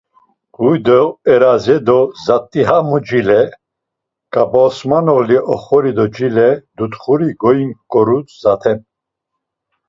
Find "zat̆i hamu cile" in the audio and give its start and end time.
2.23-3.39